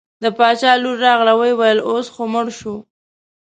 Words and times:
د 0.23 0.23
باچا 0.37 0.71
لور 0.83 0.97
راغله 1.05 1.33
وویل 1.37 1.79
اوس 1.89 2.07
خو 2.13 2.23
مړ 2.33 2.45
شو. 2.59 2.75